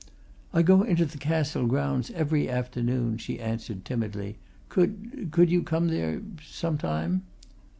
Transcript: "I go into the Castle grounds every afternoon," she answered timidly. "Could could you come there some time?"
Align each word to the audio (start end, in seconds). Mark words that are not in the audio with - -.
"I 0.51 0.63
go 0.63 0.81
into 0.81 1.05
the 1.05 1.19
Castle 1.19 1.67
grounds 1.67 2.09
every 2.15 2.49
afternoon," 2.49 3.19
she 3.19 3.39
answered 3.39 3.85
timidly. 3.85 4.39
"Could 4.67 5.29
could 5.29 5.51
you 5.51 5.61
come 5.61 5.89
there 5.89 6.23
some 6.43 6.79
time?" 6.79 7.21